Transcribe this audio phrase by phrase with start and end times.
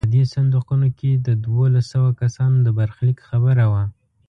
[0.05, 3.83] په دې صندوقونو کې د دولس سوه کسانو د برخلیک خبره وه.